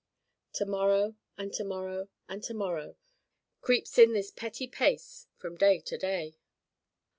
[0.53, 2.95] "To morrow and to morrow and to morrow
[3.61, 6.37] Creeps in this petty pace from day to day."